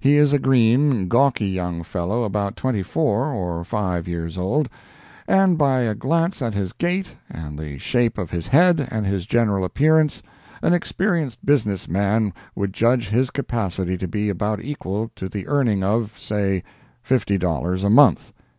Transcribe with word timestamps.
He 0.00 0.16
is 0.16 0.32
a 0.32 0.38
green, 0.38 1.08
gawky 1.08 1.46
young 1.48 1.82
fellow 1.82 2.24
about 2.24 2.56
twenty 2.56 2.82
four 2.82 3.26
or—five 3.30 4.08
years 4.08 4.38
old; 4.38 4.66
and 5.26 5.58
by 5.58 5.80
a 5.80 5.94
glance 5.94 6.40
at 6.40 6.54
his 6.54 6.72
gait 6.72 7.08
and 7.28 7.58
the 7.58 7.76
shape 7.76 8.16
of 8.16 8.30
his 8.30 8.46
head 8.46 8.88
and 8.90 9.04
his 9.04 9.26
general 9.26 9.66
appearance, 9.66 10.22
an 10.62 10.72
experienced 10.72 11.44
business 11.44 11.86
man 11.86 12.32
would 12.56 12.72
judge 12.72 13.10
his 13.10 13.28
capacity 13.30 13.98
to 13.98 14.08
be 14.08 14.30
about 14.30 14.64
equal 14.64 15.10
to 15.16 15.28
the 15.28 15.46
earning 15.46 15.84
of, 15.84 16.14
say 16.18 16.62
fifty 17.02 17.36
dollars 17.36 17.84
a 17.84 17.90
month. 17.90 18.32